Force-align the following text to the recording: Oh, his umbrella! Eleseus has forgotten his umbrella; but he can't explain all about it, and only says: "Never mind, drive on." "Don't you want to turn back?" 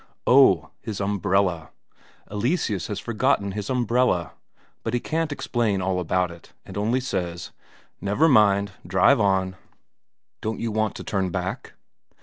Oh, 0.25 0.71
his 0.81 0.99
umbrella! 0.99 1.69
Eleseus 2.31 2.87
has 2.87 2.99
forgotten 2.99 3.51
his 3.51 3.69
umbrella; 3.69 4.31
but 4.81 4.95
he 4.95 4.99
can't 4.99 5.31
explain 5.31 5.79
all 5.79 5.99
about 5.99 6.31
it, 6.31 6.53
and 6.65 6.75
only 6.75 6.99
says: 6.99 7.51
"Never 8.01 8.27
mind, 8.27 8.71
drive 8.83 9.19
on." 9.19 9.57
"Don't 10.41 10.59
you 10.59 10.71
want 10.71 10.95
to 10.95 11.03
turn 11.03 11.29
back?" 11.29 11.73